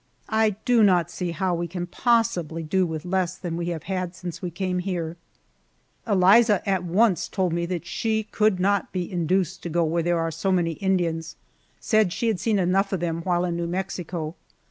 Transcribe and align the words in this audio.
I 0.29 0.55
do 0.65 0.81
not 0.81 1.11
see 1.11 1.29
how 1.29 1.53
we 1.53 1.67
can 1.67 1.85
possibly 1.85 2.63
do 2.63 2.87
with 2.87 3.05
less 3.05 3.37
than 3.37 3.55
we 3.55 3.67
have 3.67 3.83
had 3.83 4.15
since 4.15 4.41
we 4.41 4.49
came 4.49 4.79
here. 4.79 5.15
Eliza 6.07 6.53
announced 6.65 7.33
at 7.35 7.37
once 7.39 7.67
that 7.69 7.85
she 7.85 8.23
could 8.23 8.59
not 8.59 8.91
be 8.91 9.11
induced 9.11 9.61
to 9.61 9.69
go 9.69 9.83
where 9.83 10.01
there 10.01 10.17
are 10.19 10.31
so 10.31 10.51
many 10.51 10.71
Indians 10.71 11.35
said 11.79 12.11
she 12.13 12.29
had 12.29 12.39
seen 12.39 12.57
enough 12.57 12.91
of 12.91 12.99
them 12.99 13.21
while 13.21 13.45
in 13.45 13.55
New 13.55 13.67
Mexico. 13.67 14.33